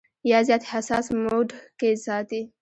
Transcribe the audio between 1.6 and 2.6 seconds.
کښې ساتي-